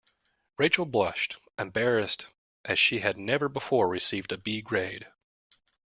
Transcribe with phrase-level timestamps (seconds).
[0.57, 2.25] Rachel blushed, embarrassed,
[2.65, 5.05] as she had never before received a B grade.